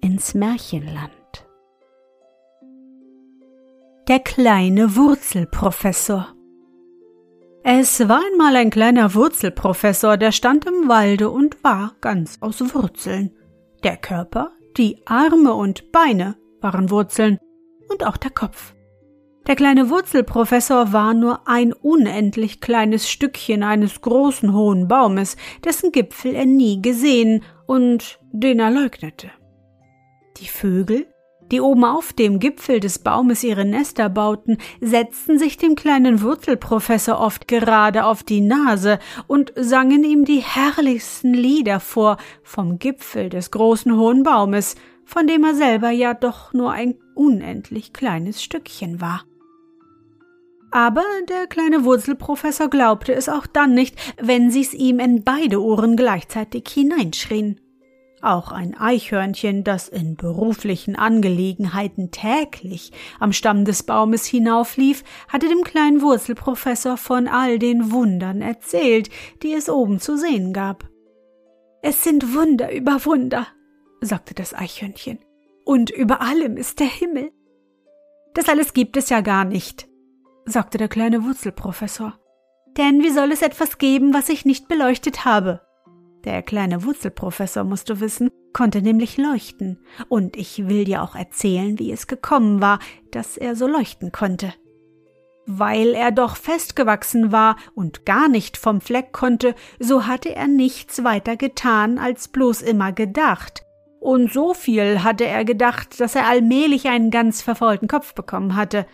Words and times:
ins 0.00 0.34
Märchenland. 0.34 1.10
Der 4.08 4.20
kleine 4.20 4.94
Wurzelprofessor 4.96 6.28
Es 7.64 8.08
war 8.08 8.20
einmal 8.32 8.54
ein 8.56 8.70
kleiner 8.70 9.14
Wurzelprofessor, 9.14 10.16
der 10.16 10.32
stand 10.32 10.64
im 10.66 10.88
Walde 10.88 11.30
und 11.30 11.62
war 11.64 11.94
ganz 12.00 12.38
aus 12.40 12.60
Wurzeln. 12.74 13.32
Der 13.82 13.96
Körper, 13.96 14.52
die 14.76 15.02
Arme 15.06 15.54
und 15.54 15.90
Beine 15.90 16.36
waren 16.60 16.90
Wurzeln 16.90 17.38
und 17.88 18.06
auch 18.06 18.16
der 18.16 18.30
Kopf. 18.30 18.74
Der 19.46 19.54
kleine 19.54 19.90
Wurzelprofessor 19.90 20.92
war 20.92 21.14
nur 21.14 21.46
ein 21.46 21.72
unendlich 21.72 22.60
kleines 22.60 23.08
Stückchen 23.08 23.62
eines 23.62 24.00
großen 24.00 24.52
hohen 24.52 24.88
Baumes, 24.88 25.36
dessen 25.64 25.92
Gipfel 25.92 26.34
er 26.34 26.46
nie 26.46 26.82
gesehen 26.82 27.44
und 27.66 28.18
den 28.32 28.58
er 28.58 28.72
leugnete. 28.72 29.30
Die 30.38 30.48
Vögel, 30.48 31.06
die 31.50 31.60
oben 31.60 31.84
auf 31.84 32.12
dem 32.12 32.40
Gipfel 32.40 32.80
des 32.80 32.98
Baumes 32.98 33.44
ihre 33.44 33.64
Nester 33.64 34.08
bauten, 34.08 34.58
setzten 34.80 35.38
sich 35.38 35.56
dem 35.56 35.76
kleinen 35.76 36.20
Wurzelprofessor 36.20 37.18
oft 37.18 37.48
gerade 37.48 38.04
auf 38.04 38.22
die 38.22 38.40
Nase 38.40 38.98
und 39.26 39.52
sangen 39.56 40.04
ihm 40.04 40.24
die 40.24 40.40
herrlichsten 40.40 41.32
Lieder 41.32 41.80
vor 41.80 42.16
vom 42.42 42.78
Gipfel 42.78 43.28
des 43.28 43.50
großen 43.50 43.96
hohen 43.96 44.24
Baumes, 44.24 44.74
von 45.04 45.26
dem 45.26 45.44
er 45.44 45.54
selber 45.54 45.90
ja 45.90 46.14
doch 46.14 46.52
nur 46.52 46.72
ein 46.72 46.96
unendlich 47.14 47.92
kleines 47.92 48.42
Stückchen 48.42 49.00
war. 49.00 49.24
Aber 50.72 51.04
der 51.28 51.46
kleine 51.46 51.84
Wurzelprofessor 51.84 52.68
glaubte 52.68 53.14
es 53.14 53.28
auch 53.28 53.46
dann 53.46 53.72
nicht, 53.72 53.96
wenn 54.20 54.50
sie's 54.50 54.74
ihm 54.74 54.98
in 54.98 55.22
beide 55.22 55.62
Ohren 55.62 55.96
gleichzeitig 55.96 56.68
hineinschrien. 56.68 57.60
Auch 58.26 58.50
ein 58.50 58.76
Eichhörnchen, 58.76 59.62
das 59.62 59.86
in 59.86 60.16
beruflichen 60.16 60.96
Angelegenheiten 60.96 62.10
täglich 62.10 62.90
am 63.20 63.32
Stamm 63.32 63.64
des 63.64 63.84
Baumes 63.84 64.26
hinauflief, 64.26 65.04
hatte 65.28 65.48
dem 65.48 65.62
kleinen 65.62 66.02
Wurzelprofessor 66.02 66.96
von 66.96 67.28
all 67.28 67.60
den 67.60 67.92
Wundern 67.92 68.42
erzählt, 68.42 69.10
die 69.44 69.52
es 69.52 69.68
oben 69.68 70.00
zu 70.00 70.18
sehen 70.18 70.52
gab. 70.52 70.88
Es 71.82 72.02
sind 72.02 72.34
Wunder 72.34 72.74
über 72.74 73.04
Wunder, 73.04 73.46
sagte 74.00 74.34
das 74.34 74.54
Eichhörnchen, 74.54 75.20
und 75.64 75.90
über 75.90 76.20
allem 76.20 76.56
ist 76.56 76.80
der 76.80 76.88
Himmel. 76.88 77.30
Das 78.34 78.48
alles 78.48 78.74
gibt 78.74 78.96
es 78.96 79.08
ja 79.08 79.20
gar 79.20 79.44
nicht, 79.44 79.86
sagte 80.46 80.78
der 80.78 80.88
kleine 80.88 81.22
Wurzelprofessor. 81.22 82.18
Denn 82.76 83.04
wie 83.04 83.10
soll 83.10 83.30
es 83.30 83.42
etwas 83.42 83.78
geben, 83.78 84.12
was 84.12 84.28
ich 84.30 84.44
nicht 84.44 84.66
beleuchtet 84.66 85.24
habe? 85.24 85.65
Der 86.26 86.42
kleine 86.42 86.82
Wurzelprofessor, 86.82 87.62
musst 87.62 87.88
du 87.88 88.00
wissen, 88.00 88.30
konnte 88.52 88.82
nämlich 88.82 89.16
leuchten, 89.16 89.78
und 90.08 90.36
ich 90.36 90.66
will 90.66 90.84
dir 90.84 91.02
auch 91.02 91.14
erzählen, 91.14 91.78
wie 91.78 91.92
es 91.92 92.08
gekommen 92.08 92.60
war, 92.60 92.80
dass 93.12 93.36
er 93.36 93.54
so 93.54 93.68
leuchten 93.68 94.10
konnte. 94.10 94.52
Weil 95.46 95.94
er 95.94 96.10
doch 96.10 96.34
festgewachsen 96.34 97.30
war 97.30 97.56
und 97.76 98.04
gar 98.04 98.28
nicht 98.28 98.56
vom 98.56 98.80
Fleck 98.80 99.12
konnte, 99.12 99.54
so 99.78 100.08
hatte 100.08 100.34
er 100.34 100.48
nichts 100.48 101.04
weiter 101.04 101.36
getan, 101.36 101.98
als 101.98 102.26
bloß 102.26 102.62
immer 102.62 102.90
gedacht. 102.90 103.62
Und 104.00 104.32
so 104.32 104.52
viel 104.52 105.04
hatte 105.04 105.26
er 105.26 105.44
gedacht, 105.44 106.00
dass 106.00 106.16
er 106.16 106.26
allmählich 106.26 106.88
einen 106.88 107.12
ganz 107.12 107.40
verfaulten 107.40 107.86
Kopf 107.86 108.14
bekommen 108.14 108.56
hatte. 108.56 108.84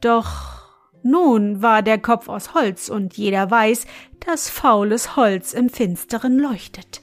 Doch 0.00 0.63
nun 1.04 1.60
war 1.60 1.82
der 1.82 1.98
Kopf 1.98 2.30
aus 2.30 2.54
Holz 2.54 2.88
und 2.88 3.18
jeder 3.18 3.50
weiß, 3.50 3.86
dass 4.26 4.48
faules 4.48 5.16
Holz 5.16 5.52
im 5.52 5.68
Finsteren 5.68 6.38
leuchtet. 6.38 7.02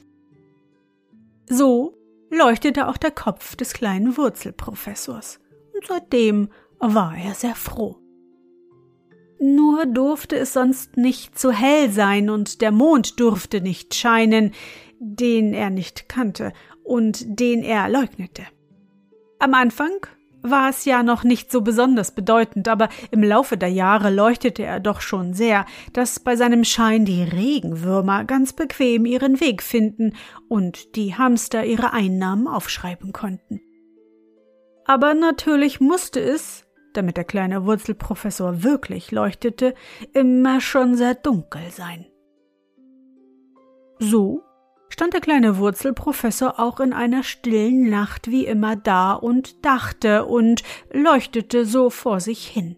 So 1.48 1.94
leuchtete 2.28 2.88
auch 2.88 2.96
der 2.96 3.12
Kopf 3.12 3.54
des 3.54 3.74
kleinen 3.74 4.16
Wurzelprofessors, 4.16 5.38
und 5.74 5.86
seitdem 5.86 6.48
war 6.80 7.16
er 7.16 7.34
sehr 7.34 7.54
froh. 7.54 7.96
Nur 9.38 9.86
durfte 9.86 10.36
es 10.36 10.52
sonst 10.52 10.96
nicht 10.96 11.38
zu 11.38 11.52
hell 11.52 11.90
sein 11.90 12.28
und 12.28 12.60
der 12.60 12.72
Mond 12.72 13.20
durfte 13.20 13.60
nicht 13.60 13.94
scheinen, 13.94 14.50
den 14.98 15.54
er 15.54 15.70
nicht 15.70 16.08
kannte 16.08 16.52
und 16.82 17.38
den 17.38 17.62
er 17.62 17.88
leugnete. 17.88 18.42
Am 19.38 19.54
Anfang 19.54 19.92
war 20.42 20.70
es 20.70 20.84
ja 20.84 21.02
noch 21.02 21.24
nicht 21.24 21.50
so 21.50 21.62
besonders 21.62 22.14
bedeutend, 22.14 22.68
aber 22.68 22.88
im 23.10 23.22
Laufe 23.22 23.56
der 23.56 23.70
Jahre 23.70 24.10
leuchtete 24.10 24.64
er 24.64 24.80
doch 24.80 25.00
schon 25.00 25.34
sehr, 25.34 25.64
dass 25.92 26.20
bei 26.20 26.36
seinem 26.36 26.64
Schein 26.64 27.04
die 27.04 27.22
Regenwürmer 27.22 28.24
ganz 28.24 28.52
bequem 28.52 29.06
ihren 29.06 29.40
Weg 29.40 29.62
finden 29.62 30.14
und 30.48 30.96
die 30.96 31.14
Hamster 31.16 31.64
ihre 31.64 31.92
Einnahmen 31.92 32.48
aufschreiben 32.48 33.12
konnten. 33.12 33.60
Aber 34.84 35.14
natürlich 35.14 35.80
musste 35.80 36.20
es, 36.20 36.66
damit 36.92 37.16
der 37.16 37.24
kleine 37.24 37.64
Wurzelprofessor 37.64 38.62
wirklich 38.62 39.12
leuchtete, 39.12 39.74
immer 40.12 40.60
schon 40.60 40.96
sehr 40.96 41.14
dunkel 41.14 41.70
sein. 41.70 42.06
So 43.98 44.42
stand 44.92 45.14
der 45.14 45.22
kleine 45.22 45.56
Wurzelprofessor 45.56 46.60
auch 46.60 46.78
in 46.78 46.92
einer 46.92 47.22
stillen 47.22 47.88
Nacht 47.88 48.30
wie 48.30 48.44
immer 48.44 48.76
da 48.76 49.14
und 49.14 49.64
dachte 49.64 50.26
und 50.26 50.62
leuchtete 50.92 51.64
so 51.64 51.88
vor 51.88 52.20
sich 52.20 52.46
hin. 52.46 52.76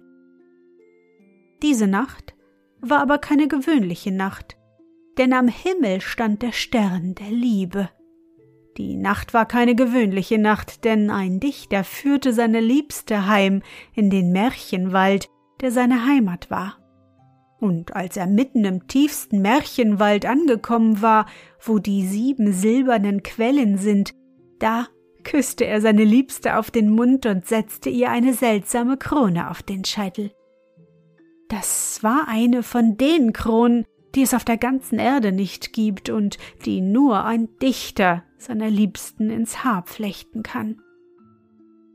Diese 1.60 1.88
Nacht 1.88 2.36
war 2.80 3.00
aber 3.00 3.18
keine 3.18 3.48
gewöhnliche 3.48 4.12
Nacht, 4.12 4.56
denn 5.18 5.32
am 5.32 5.48
Himmel 5.48 6.00
stand 6.00 6.42
der 6.42 6.52
Stern 6.52 7.16
der 7.16 7.30
Liebe. 7.30 7.90
Die 8.76 8.94
Nacht 8.96 9.34
war 9.34 9.46
keine 9.46 9.74
gewöhnliche 9.74 10.38
Nacht, 10.38 10.84
denn 10.84 11.10
ein 11.10 11.40
Dichter 11.40 11.82
führte 11.82 12.32
seine 12.32 12.60
Liebste 12.60 13.26
heim 13.26 13.62
in 13.92 14.08
den 14.08 14.30
Märchenwald, 14.30 15.28
der 15.60 15.72
seine 15.72 16.06
Heimat 16.06 16.48
war. 16.48 16.83
Und 17.60 17.94
als 17.94 18.16
er 18.16 18.26
mitten 18.26 18.64
im 18.64 18.86
tiefsten 18.88 19.40
Märchenwald 19.40 20.26
angekommen 20.26 21.00
war, 21.00 21.26
wo 21.60 21.78
die 21.78 22.06
sieben 22.06 22.52
silbernen 22.52 23.22
Quellen 23.22 23.78
sind, 23.78 24.14
da 24.58 24.86
küsste 25.22 25.64
er 25.64 25.80
seine 25.80 26.04
Liebste 26.04 26.58
auf 26.58 26.70
den 26.70 26.90
Mund 26.90 27.26
und 27.26 27.46
setzte 27.46 27.88
ihr 27.88 28.10
eine 28.10 28.34
seltsame 28.34 28.96
Krone 28.96 29.50
auf 29.50 29.62
den 29.62 29.84
Scheitel. 29.84 30.30
Das 31.48 32.02
war 32.02 32.26
eine 32.28 32.62
von 32.62 32.96
den 32.96 33.32
Kronen, 33.32 33.86
die 34.14 34.22
es 34.22 34.34
auf 34.34 34.44
der 34.44 34.58
ganzen 34.58 34.98
Erde 34.98 35.32
nicht 35.32 35.72
gibt 35.72 36.10
und 36.10 36.38
die 36.64 36.80
nur 36.80 37.24
ein 37.24 37.48
Dichter 37.60 38.22
seiner 38.38 38.70
Liebsten 38.70 39.30
ins 39.30 39.64
Haar 39.64 39.84
flechten 39.86 40.42
kann. 40.42 40.80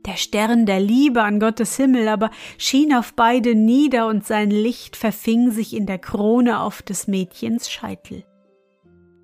Der 0.06 0.16
Stern 0.16 0.64
der 0.64 0.80
Liebe 0.80 1.22
an 1.22 1.40
Gottes 1.40 1.76
Himmel 1.76 2.08
aber 2.08 2.30
schien 2.56 2.94
auf 2.94 3.14
beide 3.14 3.54
nieder 3.54 4.06
und 4.06 4.26
sein 4.26 4.50
Licht 4.50 4.96
verfing 4.96 5.50
sich 5.50 5.74
in 5.74 5.86
der 5.86 5.98
Krone 5.98 6.60
auf 6.60 6.82
des 6.82 7.06
Mädchens 7.06 7.70
Scheitel. 7.70 8.24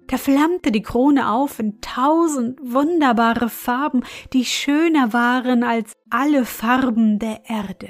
Da 0.09 0.19
flammte 0.19 0.71
die 0.71 0.83
Krone 0.83 1.33
auf 1.33 1.59
in 1.59 1.81
tausend 1.81 2.61
wunderbare 2.63 3.49
Farben, 3.49 4.05
die 4.33 4.45
schöner 4.45 5.13
waren 5.13 5.65
als 5.65 5.93
alle 6.11 6.45
Farben 6.45 7.19
der 7.19 7.43
Erde. 7.49 7.89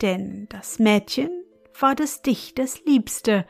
Denn 0.00 0.46
das 0.48 0.78
Mädchen 0.78 1.30
war 1.78 1.94
des 1.94 2.22
Dichters 2.22 2.82
Liebste, 2.86 3.46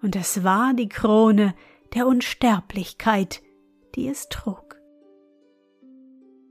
und 0.00 0.16
es 0.16 0.44
war 0.44 0.74
die 0.74 0.88
Krone 0.88 1.54
der 1.94 2.06
Unsterblichkeit, 2.06 3.42
die 3.94 4.08
es 4.08 4.28
trug. 4.28 4.76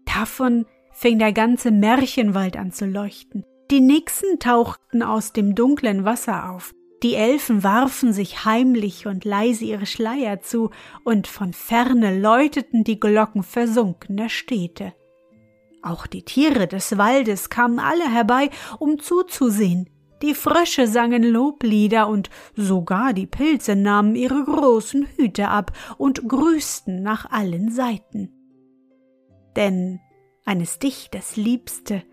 Davon 0.05 0.65
fing 1.01 1.17
der 1.17 1.33
ganze 1.33 1.71
Märchenwald 1.71 2.55
an 2.57 2.71
zu 2.71 2.85
leuchten. 2.85 3.43
Die 3.71 3.81
Nixen 3.81 4.37
tauchten 4.37 5.01
aus 5.01 5.33
dem 5.33 5.55
dunklen 5.55 6.05
Wasser 6.05 6.51
auf, 6.51 6.73
die 7.01 7.15
Elfen 7.15 7.63
warfen 7.63 8.13
sich 8.13 8.45
heimlich 8.45 9.07
und 9.07 9.25
leise 9.25 9.65
ihre 9.65 9.87
Schleier 9.87 10.41
zu, 10.41 10.69
und 11.03 11.25
von 11.25 11.51
ferne 11.51 12.19
läuteten 12.19 12.83
die 12.83 12.99
Glocken 12.99 13.41
versunkener 13.41 14.29
Städte. 14.29 14.93
Auch 15.81 16.05
die 16.05 16.21
Tiere 16.21 16.67
des 16.67 16.99
Waldes 16.99 17.49
kamen 17.49 17.79
alle 17.79 18.07
herbei, 18.07 18.51
um 18.77 18.99
zuzusehen. 18.99 19.89
Die 20.21 20.35
Frösche 20.35 20.85
sangen 20.85 21.23
Loblieder 21.23 22.07
und 22.07 22.29
sogar 22.55 23.13
die 23.13 23.25
Pilze 23.25 23.75
nahmen 23.75 24.15
ihre 24.15 24.43
großen 24.43 25.07
Hüte 25.17 25.47
ab 25.47 25.71
und 25.97 26.29
grüßten 26.29 27.01
nach 27.01 27.31
allen 27.31 27.71
Seiten. 27.71 28.29
Denn 29.55 29.99
eines 30.45 30.79
Dichters 30.79 31.35
Liebste 31.35 32.03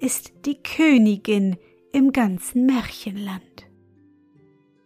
ist 0.00 0.32
die 0.44 0.62
Königin 0.62 1.56
im 1.92 2.12
ganzen 2.12 2.66
Märchenland. 2.66 3.66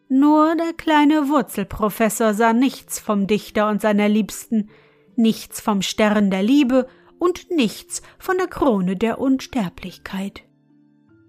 Nur 0.09 0.57
der 0.57 0.73
kleine 0.73 1.29
Wurzelprofessor 1.29 2.35
sah 2.35 2.53
nichts 2.53 2.99
vom 2.99 3.27
Dichter 3.27 3.69
und 3.69 3.81
seiner 3.81 4.09
Liebsten, 4.09 4.71
nichts 5.17 5.61
vom 5.61 5.83
Stern 5.83 6.31
der 6.31 6.43
Liebe 6.43 6.89
und 7.19 7.51
nichts 7.51 8.03
von 8.19 8.37
der 8.39 8.49
Krone 8.49 8.97
der 8.97 9.21
Unsterblichkeit. 9.21 10.43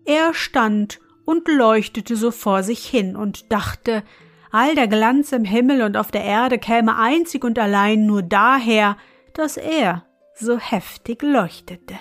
Er 0.06 0.33
stand 0.33 1.00
und 1.25 1.47
leuchtete 1.47 2.15
so 2.15 2.31
vor 2.31 2.63
sich 2.63 2.85
hin 2.85 3.15
und 3.15 3.51
dachte, 3.51 4.03
all 4.51 4.75
der 4.75 4.88
Glanz 4.88 5.31
im 5.31 5.45
Himmel 5.45 5.81
und 5.83 5.95
auf 5.95 6.12
der 6.12 6.23
Erde 6.23 6.57
käme 6.57 6.97
einzig 6.97 7.44
und 7.44 7.59
allein 7.59 8.06
nur 8.06 8.23
daher, 8.23 8.97
dass 9.33 9.57
er 9.57 10.06
so 10.42 10.58
heftig 10.58 11.22
leuchtete. 11.22 11.98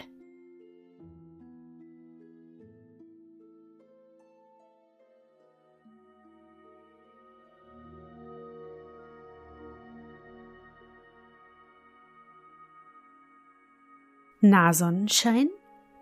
Na 14.43 14.73
Sonnenschein, 14.73 15.51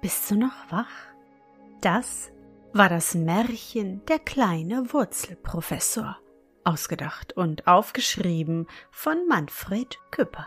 bist 0.00 0.30
du 0.30 0.36
noch 0.36 0.70
wach? 0.70 0.86
Das 1.80 2.30
war 2.72 2.88
das 2.88 3.16
Märchen 3.16 4.04
Der 4.06 4.20
kleine 4.20 4.92
Wurzelprofessor, 4.92 6.16
ausgedacht 6.62 7.32
und 7.32 7.66
aufgeschrieben 7.66 8.68
von 8.92 9.26
Manfred 9.26 9.98
Küpper. 10.12 10.46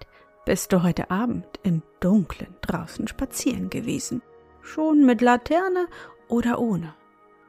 bist 0.45 0.73
du 0.73 0.83
heute 0.83 1.11
Abend 1.11 1.47
im 1.63 1.83
Dunklen 1.99 2.55
draußen 2.61 3.07
spazieren 3.07 3.69
gewesen, 3.69 4.21
schon 4.61 5.05
mit 5.05 5.21
Laterne 5.21 5.87
oder 6.27 6.59
ohne. 6.59 6.93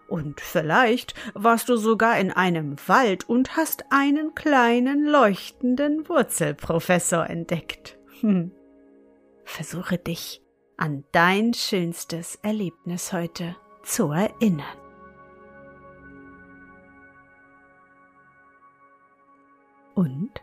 Und 0.09 0.43
vielleicht 0.43 1.15
warst 1.33 1.71
du 1.71 1.77
sogar 1.77 2.19
in 2.19 2.31
einem 2.31 2.77
Wald 2.87 3.29
und 3.29 3.56
hast 3.56 3.87
einen 3.91 4.35
kleinen 4.35 5.06
leuchtenden 5.06 6.06
Wurzelprofessor 6.06 7.31
entdeckt. 7.31 7.99
Hm. 8.21 8.53
Versuche 9.44 9.97
dich 9.97 10.43
an 10.77 11.05
dein 11.12 11.55
schönstes 11.55 12.37
Erlebnis 12.43 13.12
heute 13.12 13.56
zu 13.83 14.12
erinnern. 14.12 14.67
Und? 19.94 20.43